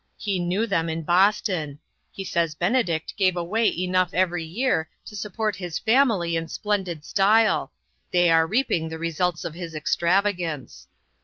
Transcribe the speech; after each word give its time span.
He 0.17 0.39
knew 0.39 0.65
them 0.65 0.89
in 0.89 1.03
Boston. 1.03 1.77
He 2.11 2.23
says 2.23 2.55
Benedict 2.55 3.15
gave 3.17 3.37
away 3.37 3.69
enough 3.71 4.09
every 4.15 4.43
year 4.43 4.89
to 5.05 5.15
support 5.15 5.55
his 5.57 5.77
family 5.77 6.35
in 6.35 6.47
splendid 6.47 7.05
style. 7.05 7.71
They 8.11 8.31
are 8.31 8.47
reaping 8.47 8.89
the 8.89 8.97
results 8.97 9.45
of 9.45 9.53
his 9.53 9.75
extravagance." 9.75 10.87